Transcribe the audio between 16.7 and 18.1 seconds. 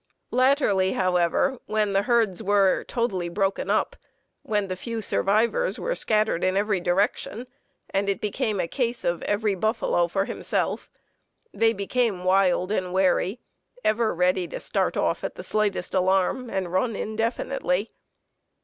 run indefinitely.